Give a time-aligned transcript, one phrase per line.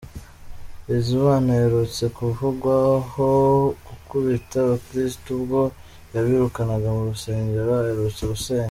[0.87, 3.27] Bizimana aherutse kuvugwaho
[3.87, 5.59] gukubita abakristo ubwo
[6.13, 8.59] yabirukanaga mu rusengero aherutse gusenya.